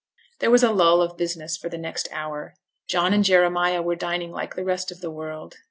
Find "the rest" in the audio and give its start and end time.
4.55-4.91